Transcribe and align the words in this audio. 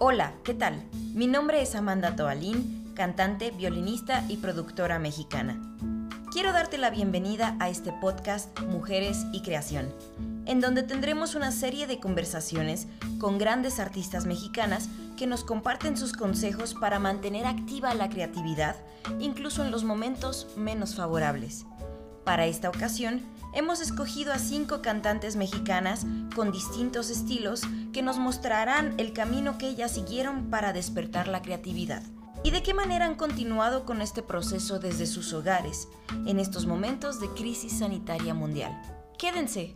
Hola, 0.00 0.32
¿qué 0.44 0.54
tal? 0.54 0.80
Mi 1.12 1.26
nombre 1.26 1.60
es 1.60 1.74
Amanda 1.74 2.14
Toalín, 2.14 2.92
cantante, 2.94 3.50
violinista 3.50 4.24
y 4.28 4.36
productora 4.36 5.00
mexicana. 5.00 5.60
Quiero 6.30 6.52
darte 6.52 6.78
la 6.78 6.90
bienvenida 6.90 7.56
a 7.58 7.68
este 7.68 7.92
podcast 8.00 8.56
Mujeres 8.60 9.26
y 9.32 9.42
Creación, 9.42 9.92
en 10.46 10.60
donde 10.60 10.84
tendremos 10.84 11.34
una 11.34 11.50
serie 11.50 11.88
de 11.88 11.98
conversaciones 11.98 12.86
con 13.18 13.38
grandes 13.38 13.80
artistas 13.80 14.24
mexicanas 14.24 14.88
que 15.16 15.26
nos 15.26 15.42
comparten 15.42 15.96
sus 15.96 16.12
consejos 16.12 16.74
para 16.74 17.00
mantener 17.00 17.44
activa 17.44 17.92
la 17.94 18.08
creatividad, 18.08 18.76
incluso 19.18 19.64
en 19.64 19.72
los 19.72 19.82
momentos 19.82 20.46
menos 20.56 20.94
favorables. 20.94 21.66
Para 22.28 22.44
esta 22.44 22.68
ocasión, 22.68 23.22
hemos 23.54 23.80
escogido 23.80 24.34
a 24.34 24.38
cinco 24.38 24.82
cantantes 24.82 25.36
mexicanas 25.36 26.04
con 26.34 26.52
distintos 26.52 27.08
estilos 27.08 27.62
que 27.94 28.02
nos 28.02 28.18
mostrarán 28.18 28.92
el 28.98 29.14
camino 29.14 29.56
que 29.56 29.66
ellas 29.66 29.92
siguieron 29.92 30.50
para 30.50 30.74
despertar 30.74 31.26
la 31.26 31.40
creatividad 31.40 32.02
y 32.44 32.50
de 32.50 32.62
qué 32.62 32.74
manera 32.74 33.06
han 33.06 33.14
continuado 33.14 33.86
con 33.86 34.02
este 34.02 34.22
proceso 34.22 34.78
desde 34.78 35.06
sus 35.06 35.32
hogares 35.32 35.88
en 36.26 36.38
estos 36.38 36.66
momentos 36.66 37.18
de 37.18 37.28
crisis 37.28 37.78
sanitaria 37.78 38.34
mundial. 38.34 38.78
Quédense. 39.16 39.74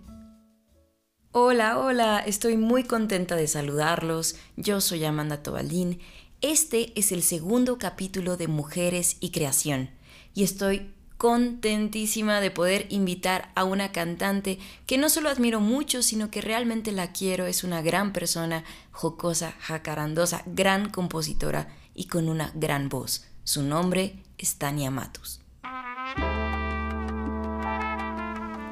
Hola, 1.31 1.79
hola, 1.79 2.19
estoy 2.19 2.59
muy 2.59 2.85
contenta 2.85 3.35
de 3.35 3.47
saludarlos. 3.47 4.37
Yo 4.59 4.83
soy 4.83 5.07
Amanda 5.07 5.43
Tobaldín. 5.43 6.01
Este 6.43 6.93
es 7.01 7.13
el 7.13 7.23
segundo 7.23 7.79
capítulo 7.79 8.37
de 8.37 8.49
Mujeres 8.49 9.17
y 9.21 9.31
Creación 9.31 9.89
y 10.35 10.45
estoy 10.45 10.93
contentísima 11.23 12.41
de 12.41 12.51
poder 12.51 12.87
invitar 12.89 13.53
a 13.55 13.63
una 13.63 13.93
cantante 13.93 14.59
que 14.89 14.99
no 14.99 15.09
solo 15.09 15.29
admiro 15.29 15.61
mucho, 15.61 16.03
sino 16.03 16.33
que 16.33 16.41
realmente 16.41 16.91
la 16.91 17.13
quiero. 17.13 17.47
Es 17.47 17.63
una 17.63 17.81
gran 17.81 18.13
persona, 18.13 18.65
jocosa, 18.91 19.55
jacarandosa, 19.61 20.43
gran 20.47 20.91
compositora 20.91 21.69
y 21.95 22.09
con 22.09 22.29
una 22.29 22.51
gran 22.57 22.89
voz. 22.89 23.25
Su 23.45 23.63
nombre 23.63 24.17
es 24.37 24.57
Tania 24.57 24.91
Matus. 24.91 25.41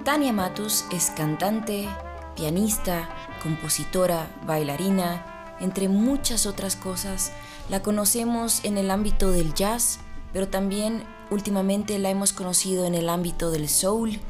Tania 0.04 0.32
Matus 0.32 0.86
es 0.90 1.10
cantante, 1.10 1.88
pianista, 2.34 3.38
compositora, 3.44 4.28
bailarina, 4.44 5.54
entre 5.60 5.88
muchas 5.88 6.46
otras 6.46 6.74
cosas. 6.74 7.30
La 7.68 7.80
conocemos 7.80 8.64
en 8.64 8.76
el 8.76 8.90
ámbito 8.90 9.30
del 9.30 9.54
jazz, 9.54 10.00
pero 10.32 10.48
también 10.48 11.04
últimamente 11.30 11.98
la 11.98 12.10
hemos 12.10 12.32
conocido 12.32 12.84
en 12.84 12.94
el 12.94 13.08
ámbito 13.08 13.50
del 13.50 13.68
soul 13.68 14.20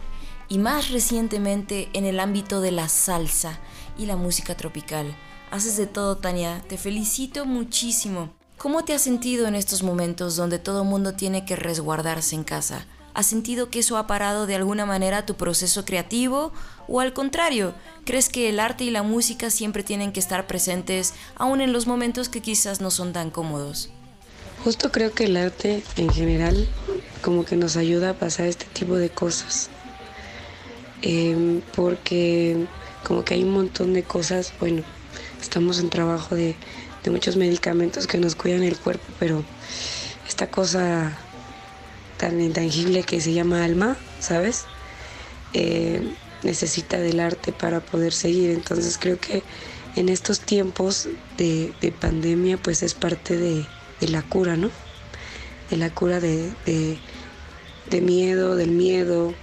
y 0.49 0.59
más 0.59 0.91
recientemente 0.91 1.89
en 1.93 2.05
el 2.05 2.21
ámbito 2.21 2.61
de 2.61 2.73
la 2.73 2.89
salsa 2.89 3.59
y 3.97 4.07
la 4.07 4.17
música 4.17 4.57
tropical. 4.57 5.15
Haces 5.51 5.77
de 5.77 5.87
todo, 5.87 6.17
Tania. 6.17 6.63
Te 6.69 6.77
felicito 6.77 7.45
muchísimo. 7.47 8.35
¿Cómo 8.57 8.85
te 8.85 8.93
has 8.93 9.03
sentido 9.03 9.47
en 9.47 9.55
estos 9.55 9.83
momentos 9.83 10.37
donde 10.37 10.59
todo 10.59 10.85
mundo 10.85 11.15
tiene 11.15 11.45
que 11.45 11.57
resguardarse 11.57 12.35
en 12.35 12.45
casa? 12.45 12.87
¿Has 13.15 13.27
sentido 13.27 13.71
que 13.71 13.81
eso 13.81 13.97
ha 13.97 14.07
parado 14.07 14.47
de 14.47 14.55
alguna 14.55 14.87
manera 14.87 15.27
tu 15.27 15.35
proceso 15.35 15.85
creativo? 15.85 16.53
¿O 16.87 17.01
al 17.01 17.13
contrario, 17.13 17.75
crees 18.05 18.29
que 18.29 18.49
el 18.49 18.61
arte 18.61 18.85
y 18.85 18.91
la 18.91 19.03
música 19.03 19.51
siempre 19.51 19.83
tienen 19.83 20.13
que 20.13 20.21
estar 20.21 20.47
presentes 20.47 21.15
aún 21.37 21.61
en 21.61 21.73
los 21.73 21.87
momentos 21.87 22.29
que 22.29 22.43
quizás 22.43 22.81
no 22.81 22.91
son 22.91 23.13
tan 23.13 23.31
cómodos? 23.31 23.91
Justo 24.65 24.93
creo 24.93 25.13
que 25.13 25.25
el 25.25 25.39
arte 25.39 25.83
en 25.97 26.11
general 26.11 26.69
como 27.23 27.47
que 27.47 27.57
nos 27.57 27.77
ayuda 27.77 28.11
a 28.11 28.15
pasar 28.15 28.47
este 28.47 28.67
tipo 28.67 28.97
de 28.97 29.09
cosas. 29.09 29.71
Em, 31.01 31.63
porque 31.75 32.67
como 33.03 33.25
que 33.25 33.35
hay 33.35 33.43
un 33.43 33.53
montón 33.53 33.95
de 33.95 34.03
cosas, 34.03 34.53
bueno, 34.61 34.83
estamos 35.41 35.79
en 35.79 35.89
trabajo 35.89 36.35
de, 36.35 36.57
muchos 37.11 37.37
medicamentos 37.37 38.07
que 38.07 38.19
nos 38.19 38.35
cuidan 38.35 38.63
el 38.63 38.77
cuerpo, 38.77 39.07
pero 39.19 39.43
esta 40.29 40.49
cosa 40.49 41.17
tan 42.19 42.39
intangible 42.41 43.03
que 43.03 43.23
se 43.23 43.33
llama 43.33 43.65
alma, 43.65 43.97
¿sabes? 44.21 44.67
Eh, 45.55 46.03
necesita 46.43 46.99
del 46.99 47.21
arte 47.21 47.53
para 47.53 47.81
poder 47.81 48.13
seguir. 48.13 48.51
Entonces 48.51 48.99
creo 48.99 49.19
que 49.19 49.43
en 49.97 50.11
estos 50.11 50.41
tiempos 50.41 51.09
de 51.39 51.95
pandemia 51.99 52.59
pues 52.59 52.83
es 52.83 52.93
parte 52.93 53.39
de, 53.39 53.67
de 54.01 54.09
la 54.09 54.23
cura, 54.23 54.57
¿no? 54.57 54.71
De 55.71 55.77
la 55.77 55.91
cura 55.91 56.21
de, 56.21 56.53
de, 57.91 58.01
miedo, 58.01 58.57
del 58.57 58.71
miedo, 58.71 59.35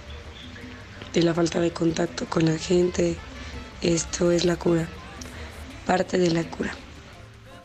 de 1.12 1.22
la 1.22 1.34
falta 1.34 1.60
de 1.60 1.72
contacto 1.72 2.26
con 2.26 2.44
la 2.44 2.58
gente. 2.58 3.16
Esto 3.80 4.30
es 4.30 4.44
la 4.44 4.56
cura, 4.56 4.88
parte 5.86 6.18
de 6.18 6.30
la 6.30 6.44
cura. 6.44 6.74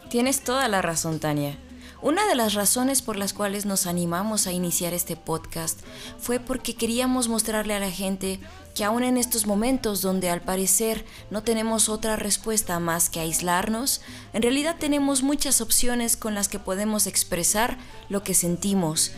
Tienes 0.10 0.44
toda 0.44 0.68
la 0.68 0.82
razón, 0.82 1.20
Tania. 1.20 1.58
Una 2.04 2.28
de 2.28 2.36
las 2.36 2.54
razones 2.54 3.02
por 3.02 3.16
las 3.16 3.32
cuales 3.32 3.66
nos 3.66 3.88
animamos 3.88 4.46
a 4.46 4.52
iniciar 4.52 4.94
este 4.94 5.16
podcast 5.16 5.80
fue 6.20 6.38
porque 6.38 6.76
queríamos 6.76 7.30
mostrarle 7.30 7.76
a 7.76 7.80
la 7.80 7.90
gente 7.90 8.42
que 8.76 8.84
aún 8.84 9.04
en 9.04 9.16
estos 9.16 9.48
momentos 9.48 10.02
donde 10.02 10.30
al 10.30 10.42
parecer 10.42 11.06
no 11.32 11.44
tenemos 11.44 11.88
otra 11.88 12.18
respuesta 12.18 12.78
más 12.80 13.10
que 13.10 13.22
aislarnos, 13.22 14.02
en 14.34 14.42
realidad 14.42 14.76
tenemos 14.78 15.24
muchas 15.24 15.62
opciones 15.62 16.18
con 16.18 16.36
las 16.36 16.50
que 16.50 16.60
podemos 16.60 17.08
expresar 17.08 17.78
lo 18.10 18.22
que 18.22 18.34
sentimos. 18.34 19.14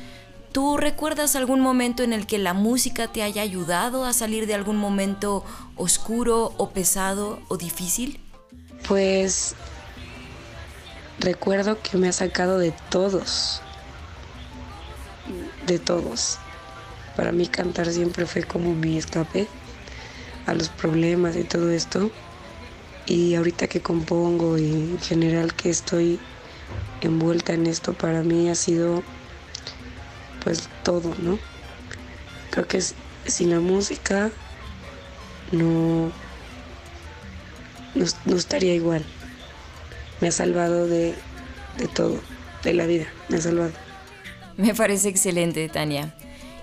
¿Tú 0.51 0.78
recuerdas 0.78 1.35
algún 1.35 1.62
momento 1.62 2.03
en 2.03 2.13
el 2.13 2.28
que 2.28 2.38
la 2.38 2.53
música 2.53 3.12
te 3.12 3.24
haya 3.24 3.41
ayudado 3.41 4.06
a 4.06 4.13
salir 4.13 4.45
de 4.45 4.53
algún 4.53 4.78
momento 4.78 5.44
oscuro 5.75 6.53
o 6.57 6.69
pesado 6.69 7.40
o 7.47 7.57
difícil? 7.57 8.22
Pues 8.88 9.56
recuerdo 11.20 11.81
que 11.81 11.98
me 11.98 12.09
ha 12.09 12.14
sacado 12.14 12.58
de 12.58 12.74
todos, 12.90 13.62
de 15.66 15.80
todos. 15.80 16.38
Para 17.16 17.31
mí 17.31 17.48
cantar 17.48 17.90
siempre 17.92 18.26
fue 18.26 18.44
como 18.44 18.74
mi 18.74 18.98
escape 18.98 19.48
a 20.46 20.54
los 20.54 20.70
problemas 20.70 21.36
y 21.36 21.44
todo 21.44 21.72
esto. 21.72 22.12
Y 23.06 23.36
ahorita 23.36 23.68
que 23.68 23.81
compongo 23.81 24.58
y 24.58 24.72
en 24.72 25.00
general 25.00 25.54
que 25.54 25.70
estoy 25.70 26.20
envuelta 27.02 27.54
en 27.54 27.68
esto, 27.68 27.94
para 27.94 28.24
mí 28.24 28.50
ha 28.50 28.56
sido 28.56 29.04
pues 30.44 30.70
todo, 30.84 31.14
¿no? 31.20 31.40
Creo 32.52 32.68
que 32.68 32.81
sin 32.81 33.50
la 33.50 33.59
música 33.59 34.31
no, 35.52 36.12
no 38.25 38.36
estaría 38.36 38.74
igual 38.74 39.06
me 40.22 40.30
ha 40.30 40.31
salvado 40.31 40.88
de, 40.88 41.16
todo, 41.94 42.20
de 42.64 42.74
la 42.74 42.86
vida, 42.86 43.06
me 43.30 43.38
ha 43.38 43.42
salvado. 43.42 43.72
Me 44.58 44.74
parece 44.74 45.09
excelente, 45.09 45.68
Tania. 45.70 46.16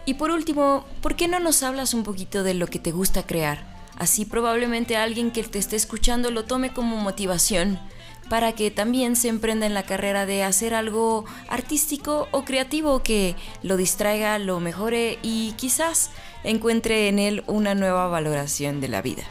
Y 0.05 0.15
por 0.15 0.31
último, 0.31 0.85
¿por 1.01 1.15
qué 1.15 1.29
no 1.29 1.39
nos 1.39 1.63
hablas 1.63 1.95
un 1.95 2.03
poquito 2.03 2.43
de 2.43 2.55
lo 2.55 2.67
que 2.67 2.79
te 2.79 2.91
gusta 2.91 3.25
crear? 3.25 3.71
Así 3.99 4.25
probablemente 4.25 4.97
alguien 4.97 5.31
que 5.31 5.45
te 5.45 5.59
esté 5.59 5.77
escuchando 5.77 6.31
lo 6.31 6.45
tome 6.45 6.73
como 6.73 6.97
motivación 6.97 7.79
para 8.29 8.53
que 8.53 8.71
también 8.71 9.15
se 9.15 9.29
emprenda 9.29 9.67
en 9.67 9.75
la 9.75 9.83
carrera 9.83 10.27
de 10.27 10.43
hacer 10.43 10.75
algo 10.75 11.25
artístico 11.49 12.29
o 12.31 12.45
creativo 12.45 13.03
que 13.03 13.37
lo 13.63 13.77
distraiga, 13.77 14.39
lo 14.39 14.59
mejore 14.59 15.19
y 15.23 15.53
quizás 15.53 16.11
encuentre 16.43 17.09
en 17.09 17.19
él 17.19 17.45
una 17.47 17.75
nueva 17.75 18.09
valoración 18.09 18.81
de 18.81 18.89
la 18.89 19.03
vida. 19.03 19.25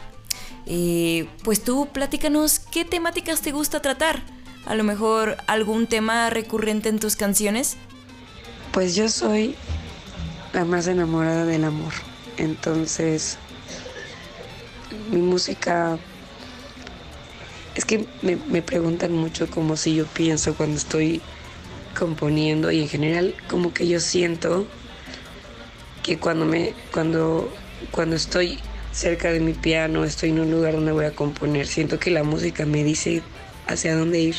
Eh, 0.66 1.26
pues 1.42 1.64
tú 1.64 1.88
platícanos 1.92 2.61
qué 2.72 2.84
temáticas 2.84 3.42
te 3.42 3.52
gusta 3.52 3.80
tratar. 3.80 4.22
A 4.64 4.74
lo 4.74 4.82
mejor 4.82 5.36
algún 5.46 5.86
tema 5.86 6.30
recurrente 6.30 6.88
en 6.88 6.98
tus 6.98 7.14
canciones. 7.14 7.76
Pues 8.72 8.96
yo 8.96 9.08
soy 9.08 9.54
la 10.52 10.64
más 10.64 10.86
enamorada 10.86 11.44
del 11.44 11.64
amor. 11.64 11.92
Entonces, 12.38 13.36
mi 15.10 15.20
música... 15.20 15.98
Es 17.74 17.84
que 17.86 18.06
me, 18.20 18.36
preguntan 18.62 19.12
mucho 19.12 19.48
como 19.48 19.76
si 19.76 19.94
yo 19.94 20.06
pienso 20.06 20.54
cuando 20.54 20.76
estoy 20.76 21.22
componiendo 21.98 22.70
y 22.70 22.82
en 22.82 22.88
general 22.88 23.34
como 23.48 23.72
que 23.72 23.88
yo 23.88 23.98
siento 23.98 24.66
que 26.02 26.18
cuando 26.18 26.44
me 26.44 26.74
cuando 26.92 27.50
cuando 27.90 28.16
estoy 28.16 28.58
cerca 28.92 29.32
de 29.32 29.40
mi 29.40 29.54
piano, 29.54 30.04
estoy 30.04 30.30
en 30.30 30.40
un 30.40 30.50
lugar 30.50 30.74
donde 30.74 30.92
voy 30.92 31.06
a 31.06 31.12
componer, 31.12 31.66
siento 31.66 31.98
que 31.98 32.10
la 32.10 32.22
música 32.22 32.66
me 32.66 32.84
dice 32.84 33.22
hacia 33.66 33.96
dónde 33.96 34.20
ir. 34.20 34.36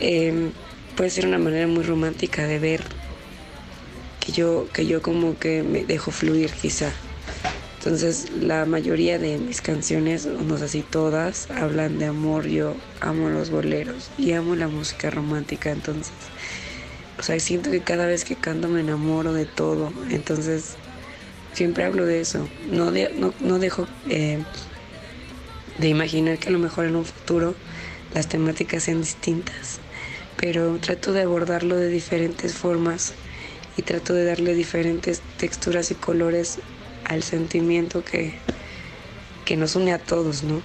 Em, 0.00 0.52
puede 0.96 1.10
ser 1.10 1.26
una 1.26 1.38
manera 1.38 1.66
muy 1.66 1.82
romántica 1.82 2.46
de 2.46 2.58
ver 2.58 2.84
que 4.20 4.32
yo, 4.32 4.66
que 4.72 4.86
yo 4.86 5.02
como 5.02 5.38
que 5.38 5.62
me 5.62 5.84
dejo 5.84 6.10
fluir 6.10 6.50
quizá. 6.52 6.92
Entonces 7.78 8.30
la 8.42 8.66
mayoría 8.66 9.18
de 9.18 9.38
mis 9.38 9.60
canciones, 9.60 10.26
no 10.26 10.58
sé 10.58 10.68
si 10.68 10.82
todas, 10.82 11.50
hablan 11.50 11.98
de 11.98 12.06
amor. 12.06 12.46
Yo 12.46 12.74
amo 13.00 13.28
los 13.28 13.50
boleros 13.50 14.10
y 14.18 14.32
amo 14.32 14.56
la 14.56 14.68
música 14.68 15.10
romántica. 15.10 15.70
Entonces, 15.70 16.12
o 17.18 17.22
sea, 17.22 17.38
siento 17.40 17.70
que 17.70 17.80
cada 17.80 18.06
vez 18.06 18.24
que 18.24 18.36
canto 18.36 18.68
me 18.68 18.80
enamoro 18.80 19.32
de 19.32 19.46
todo. 19.46 19.92
Entonces 20.10 20.76
Siempre 21.52 21.84
hablo 21.84 22.06
de 22.06 22.20
eso. 22.20 22.48
No, 22.70 22.90
no, 23.40 23.58
dejo 23.58 23.86
eh, 24.08 24.42
de 25.78 25.88
imaginar 25.88 26.38
que 26.38 26.48
a 26.48 26.52
lo 26.52 26.58
mejor 26.58 26.86
en 26.86 26.96
un 26.96 27.04
futuro 27.04 27.54
las 28.14 28.28
temáticas 28.28 28.84
sean 28.84 29.00
distintas, 29.00 29.80
pero 30.36 30.78
trato 30.78 31.12
de 31.12 31.22
abordarlo 31.22 31.76
de 31.76 31.88
diferentes 31.88 32.54
formas 32.54 33.12
y 33.76 33.82
trato 33.82 34.14
de 34.14 34.24
darle 34.24 34.54
diferentes 34.54 35.20
texturas 35.36 35.90
y 35.90 35.94
colores 35.94 36.58
al 37.04 37.22
sentimiento 37.22 38.04
que, 38.04 38.34
que 39.44 39.56
nos 39.56 39.76
une 39.76 39.92
a 39.92 39.98
todos, 39.98 40.42
¿no? 40.42 40.60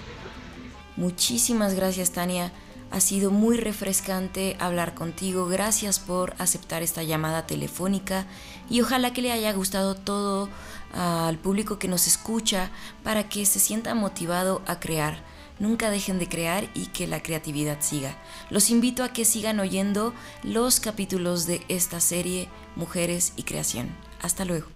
Muchísimas 0.95 1.73
gracias, 1.73 2.11
Tania. 2.11 2.51
Ha 2.93 2.99
sido 2.99 3.31
muy 3.31 3.57
refrescante 3.57 4.55
hablar 4.59 4.93
contigo. 4.93 5.47
Gracias 5.47 5.97
por 5.97 6.35
aceptar 6.37 6.83
esta 6.83 7.01
llamada 7.01 7.47
telefónica 7.47 8.27
y 8.69 8.81
ojalá 8.81 9.11
que 9.13 9.23
le 9.23 9.31
haya 9.31 9.51
gustado 9.51 9.95
todo 9.95 10.47
al 10.93 11.39
público 11.39 11.79
que 11.79 11.87
nos 11.87 12.05
escucha 12.05 12.69
para 13.03 13.29
que 13.29 13.47
se 13.47 13.59
sienta 13.59 13.95
motivado 13.95 14.61
a 14.67 14.79
crear. 14.79 15.23
Nunca 15.57 15.89
dejen 15.89 16.19
de 16.19 16.29
crear 16.29 16.69
y 16.75 16.85
que 16.85 17.07
la 17.07 17.23
creatividad 17.23 17.77
siga. 17.79 18.15
Los 18.51 18.69
invito 18.69 19.03
a 19.03 19.09
que 19.09 19.25
sigan 19.25 19.59
oyendo 19.59 20.13
los 20.43 20.79
capítulos 20.79 21.47
de 21.47 21.63
esta 21.69 21.99
serie 21.99 22.47
Mujeres 22.75 23.33
y 23.35 23.41
Creación. 23.41 23.89
Hasta 24.21 24.45
luego. 24.45 24.67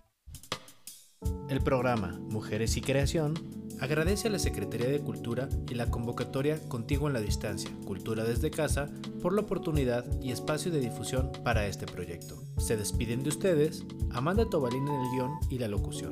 El 1.50 1.62
programa 1.62 2.20
Mujeres 2.32 2.78
y 2.78 2.82
Creación 2.82 3.36
agradece 3.80 4.28
a 4.28 4.32
la 4.32 4.40
Secretaría 4.40 4.88
de 4.88 5.00
Cultura 5.00 5.50
y 5.70 5.76
la 5.76 5.90
convocatoria 5.90 6.60
Contigo 6.68 7.08
en 7.08 7.14
la 7.14 7.22
Distancia, 7.22 7.72
Cultura 7.86 8.24
desde 8.24 8.52
Casa, 8.52 8.90
por 9.22 9.34
la 9.34 9.42
oportunidad 9.42 10.06
y 10.22 10.32
espacio 10.32 10.72
de 10.72 10.80
difusión 10.80 11.32
para 11.44 11.68
este 11.68 11.86
proyecto. 11.86 12.44
Se 12.58 12.78
despiden 12.78 13.24
de 13.24 13.30
ustedes 13.30 13.84
Amanda 14.12 14.50
Tobalín 14.50 14.88
en 14.88 14.94
el 14.94 15.12
guion 15.12 15.32
y 15.50 15.60
la 15.60 15.68
locución, 15.68 16.12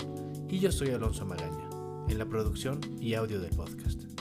y 0.49 0.59
yo 0.59 0.71
soy 0.71 0.89
Alonso 0.89 1.25
Magaña, 1.25 1.69
en 2.09 2.17
la 2.17 2.25
producción 2.25 2.79
y 2.99 3.15
audio 3.15 3.39
del 3.39 3.55
podcast. 3.55 4.14